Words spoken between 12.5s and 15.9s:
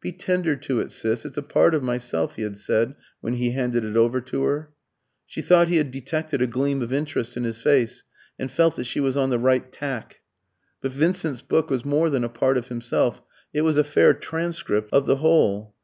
of himself, it was a fair transcript of the whole.